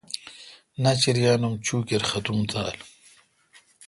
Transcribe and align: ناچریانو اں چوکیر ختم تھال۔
ناچریانو 0.83 1.49
اں 1.53 1.61
چوکیر 1.65 2.01
ختم 2.09 2.37
تھال۔ 2.49 2.77